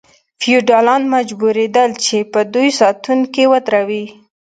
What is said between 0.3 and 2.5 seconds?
فیوډالان مجبوریدل چې په